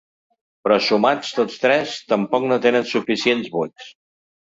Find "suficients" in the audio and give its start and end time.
2.97-3.57